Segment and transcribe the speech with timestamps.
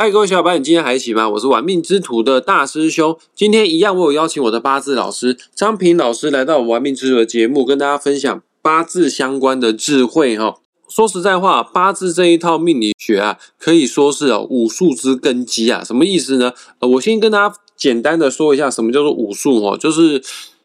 [0.00, 1.28] 嗨，各位小伙伴，你今天还一起吗？
[1.28, 3.18] 我是玩命之徒的大师兄。
[3.34, 10.56] 今天一样，我有邀请我的八字老师张平老师来到我们玩命之徒的节目，跟大家分享八字相关的智慧哈。
[10.88, 15.84] 说实在话，八字这一套命理学啊，可以说是哦武术之根基啊。
[15.84, 16.54] 什么意思呢？
[16.78, 20.22] 呃，我先跟大家简单的说一下，什么叫做武术哦，就是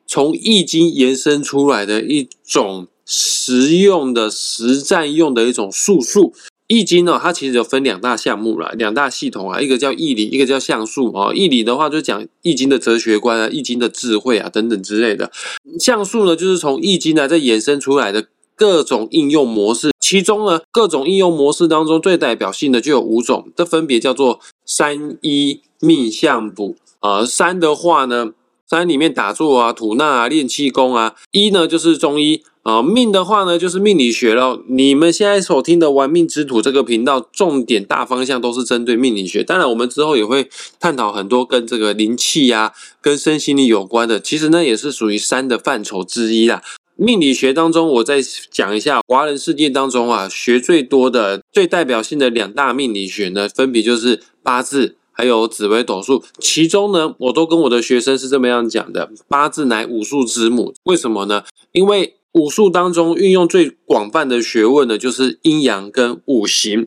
[0.07, 6.33] 从易经延伸出来的一种实用的实战用的一种术数。
[6.67, 11.31] 易经呢，它其实有分两大项目了，两大系统啊，一个叫易理，一个叫象数啊。
[11.33, 15.31] 易理的话，就讲易经的哲学观啊，易经的智慧啊等等之类的。
[15.79, 19.91] 象数呢，就是从易经呢再衍生出来的各种应用模式。
[19.99, 27.23] 其中呢，各种应用模式当中最代表性的就有五种，这分别叫做三一命相卜啊。
[27.23, 28.31] 三的话呢，
[28.69, 31.15] 山里面打坐啊、吐纳啊、练气功啊。
[31.31, 32.43] 一呢就是中医。
[32.65, 34.59] 啊，命的话呢，就是命理学了。
[34.67, 39.43] 你们现在所听的“玩命之徒”这个频道，重点大方向都是针对命理学。
[39.43, 44.19] 当然，我们之后也会探讨很多跟这个灵气呀、跟身心理有关的。
[44.19, 46.63] 其实呢，也是属于山的范畴之一啦。
[46.95, 56.21] 命理学当中，我再讲一下，华人世界当中啊，学最多的、最代表性的两大命理学呢，分别就是八字还有紫微斗数。
[56.39, 60.73] 其中呢，我都跟我的学生是这么样讲的：八字乃武术之母。
[60.83, 61.43] 为什么呢？
[61.71, 66.85] 因为武术当中运用最广泛的学问呢，就是阴阳跟五行，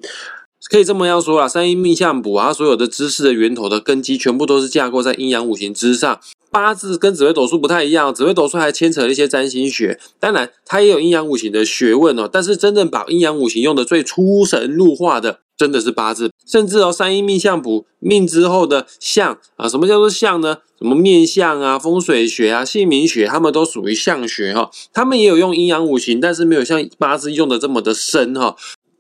[0.71, 1.49] 可以这么样说啦。
[1.49, 6.21] 三阴命相卜啊，所有的知识的源头的根基，全部都是架构在阴阳五行之上。
[6.51, 12.29] 八字跟紫微斗数不太一样，紫微斗数还牵扯了一些占星学，当然它也有阴阳五行的学问哦。
[12.31, 15.41] 但是真正把阴阳五行用的最出神入化的。
[15.59, 20.59] 真的是八字，甚至哦，三阴命相卜命之后的相啊，什么叫做相呢？
[20.79, 24.71] 什么面相啊、风水学啊、姓名学，他们都属于相学哈。
[24.93, 28.57] 他们也有用阴阳五行，但是没有像八字用的这么的深哈。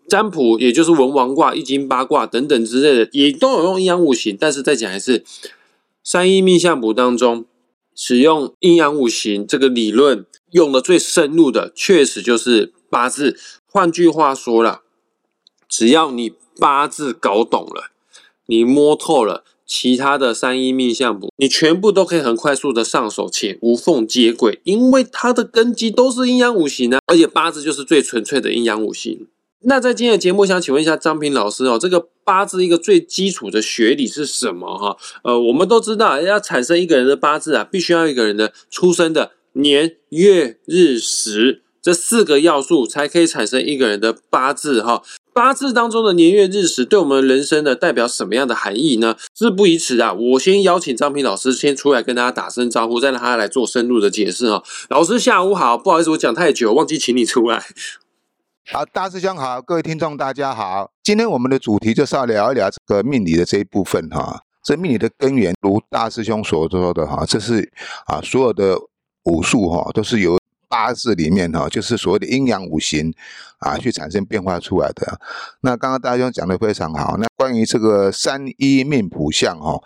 [0.08, 4.36] 占卜也就是文王卦、易经八卦等等之类的，也都有用阴阳五行。
[4.38, 5.24] 但是再讲一次，
[6.02, 7.44] 三阴命相卜当中
[7.94, 13.38] 使用阴阳五行这个理论用的最深入的，确实就是八字。
[13.70, 14.80] 换句话说了，
[15.68, 16.32] 只要你。
[16.60, 17.92] 八字搞懂了，
[18.46, 29.28] 你摸透了其他的三一命相卜，你全部都可以很快速的上手且无缝接轨，因为它的根基都是阴阳五行啊，而且八字就是最纯粹的阴阳五行。
[29.60, 34.96] 那在今天的节目，想请问一下张平老师哦，这个八字一个最基础的学理是什么哈？
[35.22, 45.02] 呃，我们都知道要产生一个人的八字啊，必须要一个人的出生的年月日时这四个要素才可以产生一个人的八字哈。
[45.32, 49.16] 八字当中的年月日时，对我们人生的代表什么样的含义呢？
[49.36, 54.64] 事不宜迟啊，我先邀请张平老师先出来跟大家打声招呼，再让他来做深入的解释哈。
[54.88, 57.62] 老师下午好，不好意思，我讲太久，忘记请你出来。
[58.72, 64.42] 好，大师兄好，各位听众大家好，今天我们的主题就是要聊一聊这个命理的这一部分哈。
[64.64, 67.70] 这命理的根源，如大师兄所说的哈，这是
[68.06, 68.76] 啊所有的
[69.26, 70.37] 武术哈都是由。
[70.68, 73.12] 八字里面哈，就是所谓的阴阳五行
[73.58, 75.18] 啊，去产生变化出来的。
[75.62, 77.16] 那刚刚大家讲的非常好。
[77.16, 79.82] 那关于这个三一命谱相哈，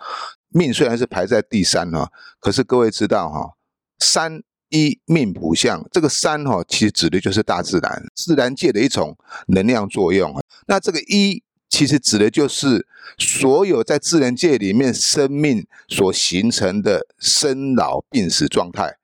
[0.49, 3.53] 命虽然是排在第三哈，可是各位知道哈，
[3.99, 9.17] 三一命谱相这个三哈，其实指的就是大自然、自然界的一种
[9.47, 10.33] 能量作用。
[10.67, 12.85] 那这个一其实指的就是
[13.17, 18.97] 所有在自然界里面生命所形成的生老病死状态。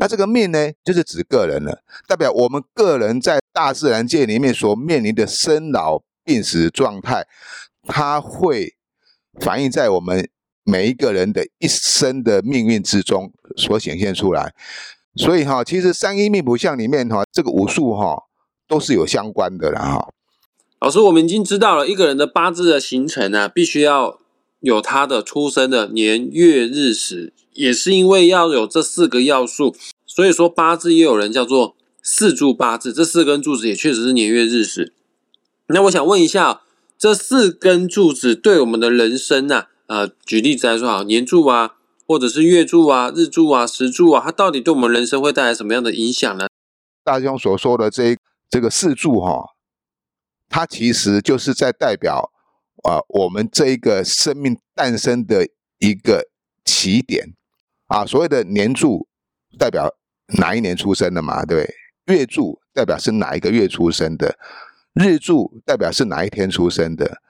[0.00, 7.26] 那这个命呢，就是指个人了，代表我们个人在大自然界里面所面临的生老病死状态，
[7.82, 8.76] 它会
[9.40, 10.28] 反映在我们
[10.62, 14.54] 每一个人的一生的命运之中所显现出来。
[15.16, 18.22] 所以哈，其实三一命谱相里面哈，这个五术哈
[18.68, 20.08] 都是有相关的了哈。
[20.80, 24.20] 老师，我们已经知道了一个人的八字的形成啊，必须要
[24.60, 27.32] 有他的出生的年月日时。
[27.54, 29.74] 也是因为要有这四个要素，
[30.06, 32.92] 所以说八字也有人叫做四柱八字。
[32.92, 34.92] 这四根柱子也确实是年月日时。
[35.66, 36.60] 那我想问一下，
[36.96, 39.64] 这四根柱子对我们的人生呢？
[39.86, 41.74] 呃，举例子来说，好，年柱啊，
[42.06, 46.46] 或者是月柱啊、日柱啊、时柱啊，它到底对我们人生会带来什么样的影响呢？
[47.02, 48.16] 大兄所说的这
[48.48, 49.54] 这个四柱哈，
[50.48, 52.30] 它其实就是在代表
[52.82, 55.46] 啊，我们这一个生命诞生的
[55.78, 56.28] 一个
[56.64, 57.34] 起点。
[57.86, 59.08] 啊，所谓的年柱
[59.58, 59.88] 代表
[60.38, 61.44] 哪一年出生的嘛？
[61.44, 64.38] 对不对，月柱代表是哪一个月出生的，
[64.92, 67.22] 日柱代表是哪一天出生的，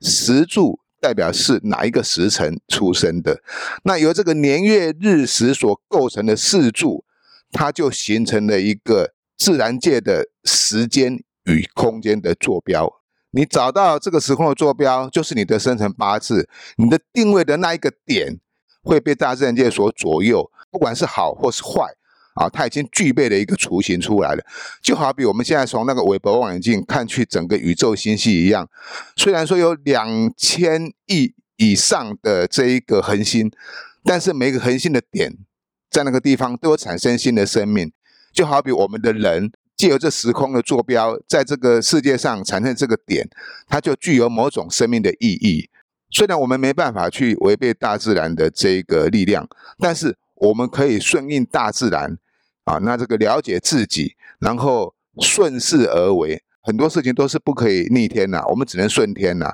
[0.00, 3.42] 时柱代表是哪一个时辰出生的。
[3.82, 7.04] 那由这个年月日时所构成的四柱，
[7.50, 13.02] 它就形成了一个自然界的时间与空间的坐标。
[13.34, 18.38] 你找到这个时空的坐标，就是你的生辰八字，你的定位的那一个点
[18.82, 21.94] 会被大自然界所左右，不管是好或是坏。
[22.34, 24.44] 啊，它已经具备了一个雏形出来了，
[24.82, 28.68] 就好比我们现在从那个韦伯望远镜看去整个宇宙星系一样，
[29.14, 33.52] 虽然说有两千亿以上的这一个恒星，
[34.02, 35.32] 但是每个恒星的点
[35.88, 37.92] 在那个地方都有产生新的生命，
[38.32, 43.28] 就好比我们的人借由这时空的坐标，在这个世界上产生这个点，
[43.66, 45.68] 它就具有某种生命的意义。
[46.10, 49.48] 虽然我们没办法去违背大自然的这个力量，
[49.78, 52.18] 但是我们可以顺应大自然。
[52.64, 59.52] 啊，那这个了解自己，然后顺势而为，很多事情都是不可以逆天呐，我们只能顺天呐。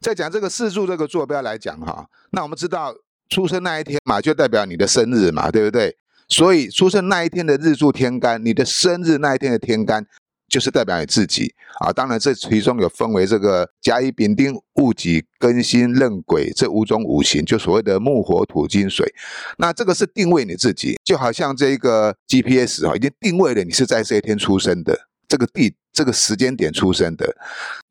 [0.00, 2.92] 在讲这个四柱这个坐标来讲哈，那我们知道
[3.28, 5.96] 出生那一天嘛，就代表你的生日嘛，对不对？
[6.30, 10.06] 所以出生那一天的日柱天干，你的生日那一天的天干。
[10.48, 19.14] 就是代表你自己啊，当然这其中有分为这个甲乙丙丁戊己庚辛壬癸这五种五行，就所谓的木火土金水。
[19.58, 24.98] 那这个是定位你自己，就好像这个 GPS 啊，已经定位了你是在这一天出生的，
[25.28, 27.32] 这个地这个时间点出生的，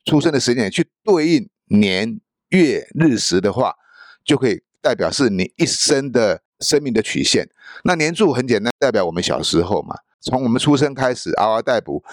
[0.04, 2.20] 出生的时间点去对应年
[2.50, 3.74] 月日时的话，
[4.26, 7.50] 就可以代表是你一生的生命的曲线。
[7.84, 12.04] 那年柱很简单，代表我们小时候嘛，从我们出生开始嗷嗷待哺。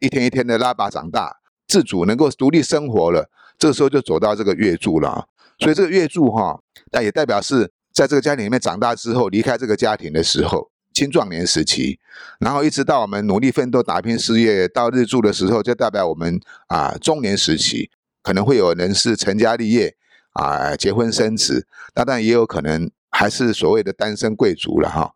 [0.00, 5.26] 一天一天的拉拔长大，自主能够独立生活了，这个时候就走到这个月柱了。
[5.58, 6.60] 所以这个月柱哈，
[6.92, 11.98] 那也代表是在这个家庭里面长大之后，离开这个家庭的时候，青壮年时期，
[12.40, 17.88] 然后一直到我们努力奋斗、打拼事业到日柱的时候，就代表我们啊中年时期，
[18.22, 19.94] 可能会有人是成家立业
[20.32, 25.14] 啊，结婚生子，那当然也有可能还是所谓的单身贵族了哈。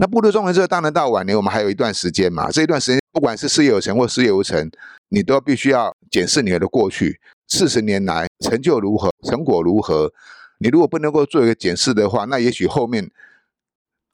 [0.00, 2.50] 那步入中年之后，当然到晚年，我们还有一段时间嘛。
[2.50, 4.68] 这一段时间，不管是事业有成或事业无成，
[5.10, 10.12] 你都必须要检视你的过去四十年来成就如何，成果如何。
[10.58, 13.08] 你如果不能够做一个检视的话，那也许后面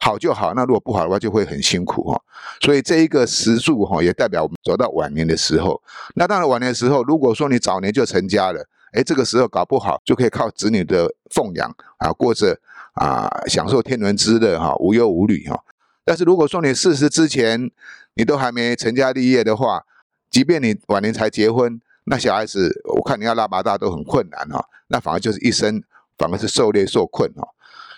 [0.00, 2.23] 好就好，那如果不好的话，就会很辛苦哈。
[2.61, 5.82] 所以这一个时柱哈，也代表我们走到晚年的时候。
[6.15, 12.59] 那当然晚年的时候，如果说你早年就成家了，哎，这个时候搞不好就可以靠子女的奉养啊，过着
[12.94, 15.62] 啊享受天伦之乐哈，无忧无虑哈。
[16.05, 17.70] 但是如果说你四十之前
[18.14, 19.85] 你都还没成家立业的话，
[20.31, 25.82] 即便你晚年才结婚，那小孩子我看你要拉拔大都很困难哈，那反而就是一生
[26.19, 27.49] 反而是受累受困哈。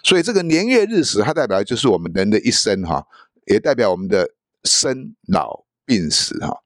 [0.05, 3.05] 所以这个年月日时，它代表的就是我们人的一生哈，
[3.47, 4.31] 也代表我们的
[4.63, 6.63] 生老病死哈。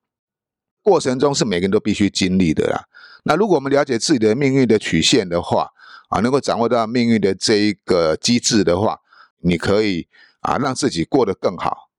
[0.83, 2.85] 过程中是每个人都必须经历的啦。
[3.25, 5.71] 那如果我们了解自己的命运的曲线的话
[6.11, 9.01] 啊，能够掌握到命运的这一个机制的话，
[9.41, 10.07] 你可以。
[10.43, 11.91] 啊，让自己过得更好。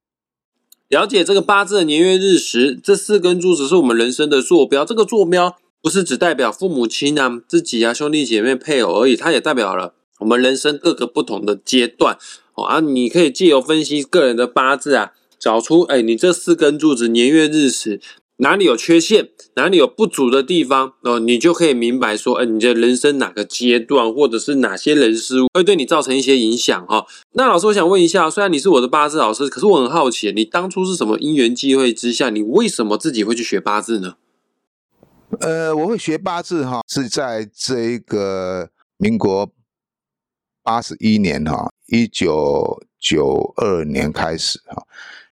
[0.88, 4.84] 了解这个八字的年月日时，这四根柱子是我们人生的坐标。
[4.84, 12.18] 这个坐标不是只代表父母亲啊、自己啊、兄弟姐妹、配偶而已，它也代表了我们人生各个不同的阶段。
[12.56, 18.02] 哦啊，你可以借由分析个人的八字啊，找出哎，你这四根柱子年月日时。
[18.38, 27.06] 哪里有缺陷，哪里有不足的地方哦，你就可以明白说，哎，你的人生哪个阶段，或者是哪些人事物会对你造成一些影响哈。
[27.34, 34.16] 那老师，我想问一下，虽然你是我的八字老师，可是我很好奇，你当初是什么因缘际会之下，你为什么自己会去学八字呢？
[35.42, 39.52] 呃，我会学八字哈，是在这一个民国
[40.64, 44.82] 八十一年哈，一九九二年开始哈，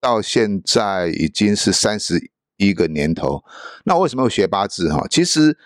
[0.00, 2.30] 到现在已经是三十。
[2.68, 3.42] 一个年头，
[3.84, 5.06] 那我为什么会学八字哈？
[5.10, 5.56] 其实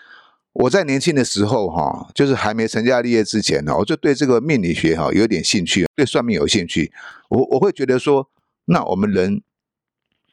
[0.53, 6.91] 我在年轻的时候哈，就是还没成家立业之前呢，我就对这个命理学哈有点兴趣，对算命有兴趣。
[7.29, 8.27] 我我会觉得说，
[8.65, 9.41] 那我们人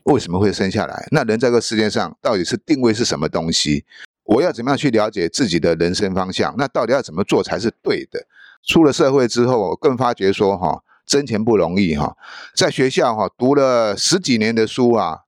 [0.05, 1.07] 为什么会生下来？
[1.11, 3.85] 那人在这个世界上到底是定位是什么东西？
[4.25, 6.55] 我要怎么样去了解自己的人生方向？
[6.57, 8.27] 那到底要怎么做才是对的？
[8.67, 12.17] 出了社会之后，我更发觉说哈，挣钱不容易哈，
[12.57, 15.24] 在学校哈读了十几年的书啊。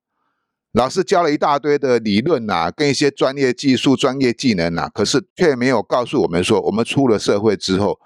[0.76, 7.98] 老师教了一大堆的理论呐，跟一些专业技术、专业技能呐，可是却没有告诉我们说，我们出了社会之后，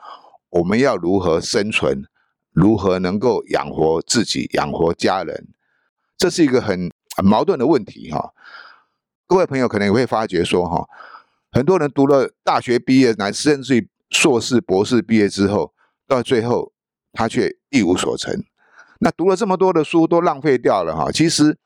[0.50, 2.04] 我们要如何生存，
[2.52, 5.48] 如何能够养活自己、养活家人，
[6.16, 8.30] 这是一个很很矛盾的问题哈。
[9.26, 10.88] 各位朋友可能也会发觉说哈，
[11.50, 15.72] 很多人读了大学毕业，乃甚至于硕士、博士毕业之后，
[16.06, 16.70] 到最后
[17.12, 18.44] 他却一无所成。
[19.00, 21.58] 那读了这么多的书都浪费掉了哈，其实。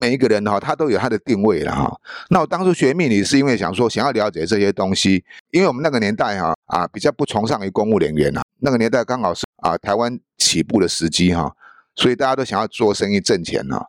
[0.00, 2.00] 每一个人哈，他都有他的定位了哈。
[2.30, 8.40] 那我当初学命理是因为想说，想要了解这些东西，因为我们那个年代哈啊，比较不崇尚于公务人员呐。
[8.60, 11.54] 那个年代刚好是啊台湾起步的时机哈，
[11.94, 13.84] 所以大家都想要做生意挣钱呐。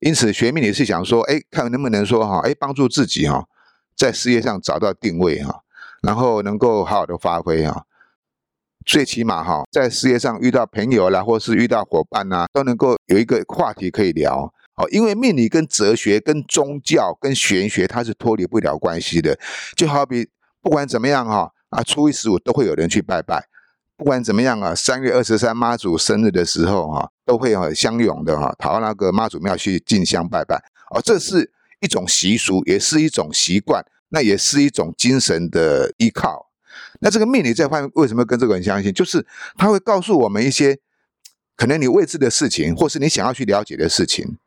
[0.00, 3.46] 因此学命理是想说，哎，看能不能说哈，哎，帮助自己哈，
[3.96, 5.62] 在事业上找到定位哈，
[6.02, 7.84] 然后能够好好的发挥哈。
[8.86, 14.88] 最起码哈，在事业上遇到朋友啦，或是遇到伙伴呐，都能够有一个话题可以聊哦。
[14.90, 19.38] 因为命理跟哲学、跟宗教、跟玄学，它是脱离不了关系的。
[19.76, 20.28] 就好比
[20.62, 23.48] 不管怎么样哈，啊，初一十五都会有人去拜拜。
[23.96, 30.54] 不管怎么样啊，三月二十三妈祖生日的时候哈，都会很相拥的哈，跑到那个妈祖庙去进香拜拜
[30.90, 31.00] 哦。
[31.02, 36.46] 这是一种习俗，也是一种习惯，那也是一种精神的依靠。
[37.00, 38.92] 那这个命理这方面为什么跟这个人相信？
[38.92, 40.78] 就是他会告诉我们一些
[41.56, 44.38] 可能你未知的事情，或是你想要去了解的事情。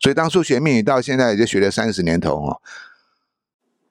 [0.00, 2.60] 所以当初学命理到现在也就学了三十年头哦。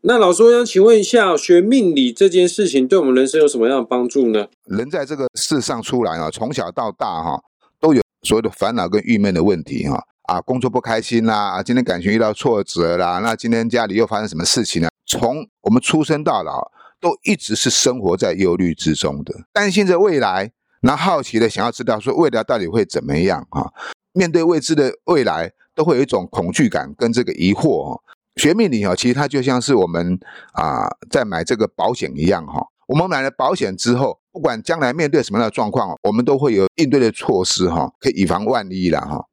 [0.02, 4.48] 那老师，我想请问一下，学命理这件事情对我们人生有什么样的帮助呢？
[4.66, 7.42] 人在这个世上出来啊，从小到大哈，
[7.80, 10.04] 都有所有的烦恼跟郁闷的问题哈。
[10.24, 14.90] 啊，工作不开心啦，啊，今天感情遇到挫折啦，那今天家里又发生什么事情呢？
[15.06, 16.72] 从我们出生到老。
[17.02, 20.52] 都一直是生活在忧虑之中的，担心着未来，
[20.82, 23.72] 那好奇的想要知道说未来到底会怎么样啊？
[24.12, 27.98] 面对未知的未来，都会有一种恐惧感跟这个疑惑。
[28.36, 30.20] 学命理哈，其实它就像是我们
[30.52, 32.62] 啊在买这个保险一样哈。
[32.86, 39.26] 我们买了保险之后，不管将来面对什么样的状况，我们都会有应对的措施哈，可以以防万一啦哈。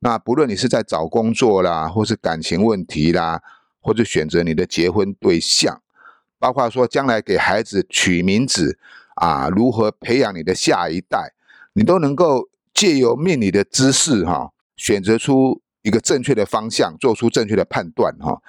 [0.00, 3.40] 那不论你是在找工作啦，或是感情问题啦，
[3.80, 5.80] 或者选择你的结婚对象。
[6.40, 8.76] 包括说将来给孩子取名字
[9.14, 11.32] 啊，如何培养你的下一代，
[11.74, 18.40] 你都能够借由命理的知识哈，选择出一个正确的方向，做出正确的判断哈。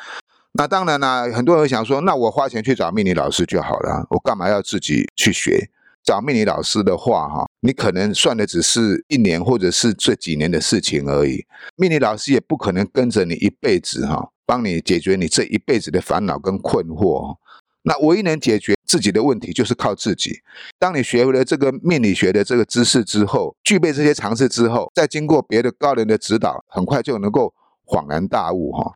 [0.54, 5.70] 那当然呢，很多人想说，那我花钱去找命理老师就好了，我干嘛要自己去学？
[6.04, 11.46] 找命理老师的话哈，你可能算的只是一年或者是这几年的事情而已，
[11.78, 17.38] 命理老师也不可能跟着你一辈子哈，帮你解决你这一辈子的烦恼跟困惑。
[17.84, 20.40] 那唯一能解决自己的问题，就是靠自己。
[20.78, 27.52] 当你学会了这个命理学的这个知识之后，具备这些常识之后，再经过别的高人的指导，很快就能够
[27.88, 28.94] 恍然大悟哈。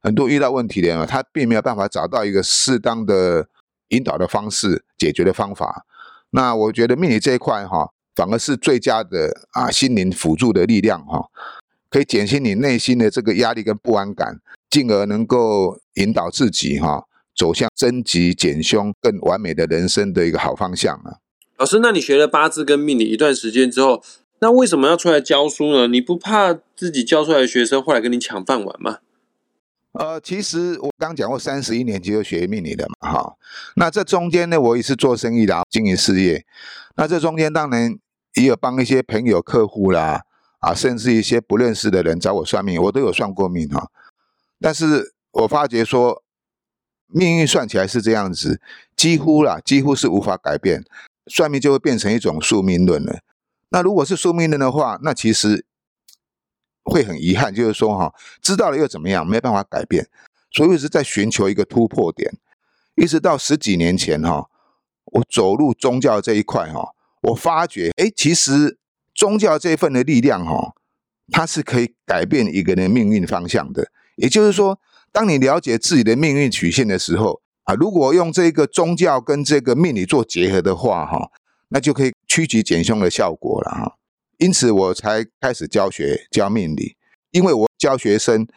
[0.00, 3.48] 很多遇到问题的人，他并没有办法找到一个适当的
[3.88, 5.84] 引导的方式、解决的方法。
[6.30, 11.26] 那我觉得命理这一块哈，反而是最佳的啊心灵辅助的力量哈，
[11.90, 14.38] 可以减轻你内心的这个压力跟不安感，
[14.70, 17.08] 进而能够引导自己哈。
[17.34, 21.16] 走向增吉减凶、更完美的人生的一个好方向啊！
[21.56, 24.02] 老师，那你学了八字跟命理一段时间之后，
[24.40, 25.86] 那为什么要出来教书呢？
[25.86, 28.98] 你不怕自己教出来的学生后来跟你抢饭碗吗？
[29.92, 33.34] 呃，其实我刚讲过，三十一年级就学命理的嘛，哈。
[33.76, 36.44] 那这中间呢，我也是做生意的，经营事业。
[36.96, 37.96] 那这中间当然
[38.34, 40.22] 也有帮一些朋友、客户啦，
[40.58, 43.88] 啊，甚至一些不认识的人找我算命，我都有算过命哈。
[44.60, 46.21] 但是我发觉说。
[47.12, 48.60] 命运算起来是这样子，
[48.96, 50.84] 几乎啦，几乎是无法改变。
[51.28, 53.20] 算命就会变成一种宿命论了。
[53.68, 55.64] 那如果是宿命论的话，那其实
[56.82, 59.24] 会很遗憾，就是说哈，知道了又怎么样？
[59.24, 60.08] 没办法改变。
[60.50, 62.32] 所以一直在寻求一个突破点。
[62.96, 64.48] 一直到十几年前哈，
[65.04, 66.90] 我走入宗教这一块哈，
[67.22, 68.78] 我发觉哎，其实
[69.14, 70.74] 宗教这一份的力量哈，
[71.30, 73.92] 它是可以改变一个人命运方向的。
[74.16, 74.80] 也就是说。
[75.12, 81.30] 当你了解自己的命运曲线的时候，啊，如果用这个宗教跟这个命理做结合的话，哈，
[81.68, 83.96] 那就可以趋吉减凶的效果了，哈。
[84.38, 86.96] 因此，我才开始教学教命理，
[87.30, 88.48] 因为我教学生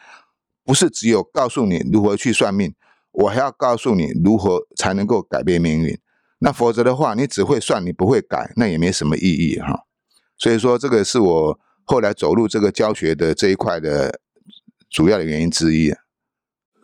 [0.64, 2.74] 不是只有告诉你如何去算命，
[3.12, 5.96] 我还要告诉你如何才能够改变命运。
[6.38, 9.84] 那否则的话，你只会算，你不会改，那也没什么意义，哈。
[10.38, 14.20] 所以说，这个是我后来走入这个教学的这一块的
[14.90, 15.94] 主要的原因之一。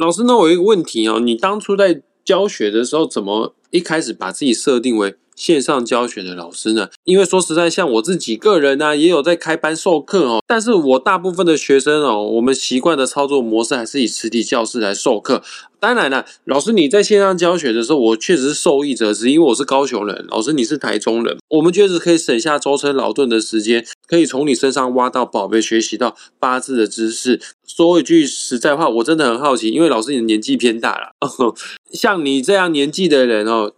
[0.02, 6.88] 老师，那我有一个问题哦，你当初在教学的时候，怎么一开始把自己设定为线上教学的老师呢？
[7.04, 15.42] 因为说实在，像我自己个人呢，也有在开班授课哦，但是我大部分的学生哦，我们习惯的操作模式还是以实体教室来授课。
[15.80, 27.40] 当然了，老师你在线上教学的时候，我确实是受益者，是因为我是高雄人，老师你是台中人，我们确实可以省下舟车劳顿的时间，可以从你身上挖到宝贝，学习到八字的知识。
[27.66, 31.16] 说一句实在话，我真的很好奇，因为老师你的年纪偏大了，
[31.90, 33.72] 像你这样年纪的人哦，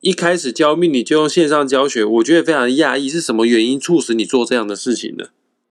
[0.00, 5.26] 一开始教命理就用线上教学，我觉得非常讶异，是什么原因促使你做这样的事情呢？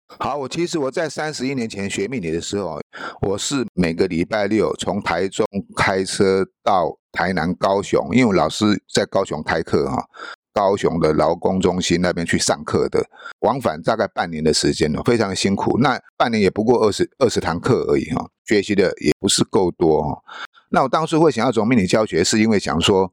[0.06, 2.80] 好，我其实我在三十一年前学命理的时候，
[3.22, 10.06] 我是每个礼拜六从台中开车到台南、高雄，因为老师在高雄开课哈，
[10.52, 13.04] 高雄的劳工中心那边去上课的，
[13.40, 15.78] 往返大概半年的时间哦，非常辛苦。
[15.80, 20.22] 那半年也不过二十二十堂课而已哈，学习的也不是够多哈。
[20.68, 23.12] 那我当初会想要走命理教学，是因为想说，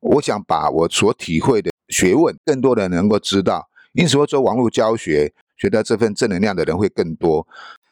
[0.00, 3.68] 我想把我所体会的学问，更多的能够知道。
[3.92, 7.46] 因此，我走网络教学，学到这份正能量的人会更多。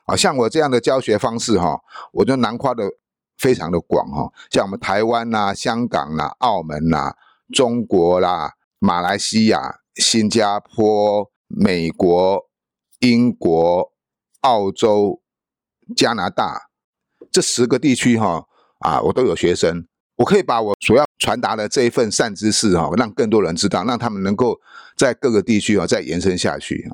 [0.04, 1.80] 啊，像我这样的教学方式哈，
[2.12, 2.84] 我就囊括的
[3.38, 4.32] 非常的广哈。
[4.50, 7.16] 像我们台湾呐、香港啦、澳门啦、
[7.52, 12.48] 中国啦、马来西亚、新加坡、美国、
[13.00, 13.92] 英国、
[14.42, 15.20] 澳洲、
[15.96, 16.68] 加拿大
[17.32, 18.46] 这十个地区哈
[18.78, 19.88] 啊，我都有学生。
[20.16, 24.58] 我可以把我所要传达的这一份善知识哈，让更多人知道，让他们能够
[24.96, 26.90] 在各个地区啊再延伸下去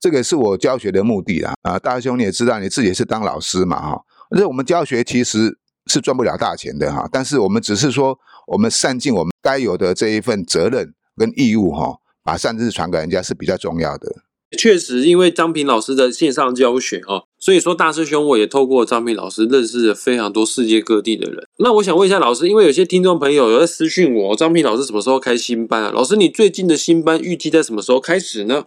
[0.00, 1.78] 这个是我教学的目的啦啊！
[1.78, 14.22] 大兄你也知道，你自己是当老师嘛哈，而且我们教学其实是赚不了大钱的哈，但是我们只是说，我们善尽我们该有的这一份责任跟义务哈，把善知识传给人家是比较重要的。
[14.56, 21.46] 确实，因为张平老师的线上教学哦，所以说大师兄我也透过张平老师认识了非常多世界各地的人。
[21.58, 25.90] 那我想问一下老师，因为有些听众朋友有在私讯我，张平老师什么时候开新班啊？
[25.92, 28.64] 老师，你最近的新班预计在什么时候开始呢？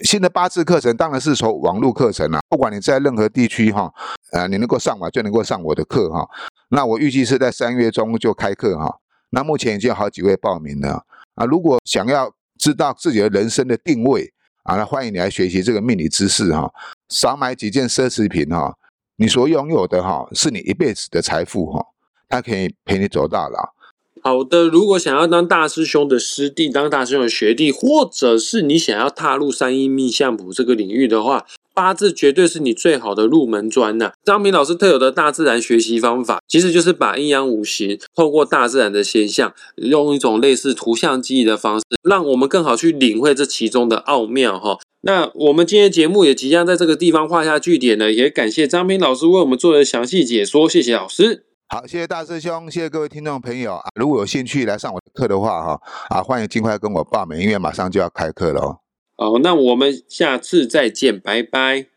[0.00, 3.92] 新的八字课程当然是从网络课程啊，不管你在任何地区哈，
[4.32, 6.26] 呃，你能够上网就能够上我的课哈。
[6.70, 8.96] 那我预计是在三月中就开课哈。
[9.30, 11.04] 那目前已经有好几位报名了
[11.34, 11.44] 啊。
[11.44, 14.32] 如果想要知道自己的人生的定位，
[14.68, 16.70] 啊，那欢迎你来学习这个命理知识哈，
[17.08, 18.76] 少买几件奢侈品哈，
[19.16, 21.82] 你所拥有的哈，是你一辈子的财富哈，
[22.28, 23.74] 它可以陪你走到老。
[24.22, 31.46] 好的，如果想要当大师兄的师弟，当大师兄的学弟，或者是你想要踏入三阴命相卜这个领域的话。
[31.74, 34.10] 八字绝对是你最好的入门砖呐！
[34.24, 44.78] 张平老师特有的大自然学习方法，其实就是把阴阳五行透过大自然的现象，用一种类似图像记忆的方式，让我们更好去领会这其中的奥妙哈。
[45.02, 51.44] 那我们今天节目也即将在这个地方画下句点呢，也感谢张平老师为我们做的详细解说，谢谢老师。
[51.70, 53.90] 好，谢谢大师兄，谢谢各位听众朋友啊！
[53.94, 58.80] 如果有兴趣来上我的课的话哈，啊，欢迎尽快跟我报名，因为马上就要开课了哦。
[59.16, 61.88] 好，那我们下次再见，拜拜，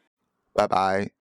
[0.53, 1.11] 拜拜。